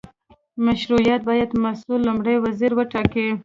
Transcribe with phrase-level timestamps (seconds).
[0.65, 3.27] مشروطیت باید مسوول لومړی وزیر وټاکي.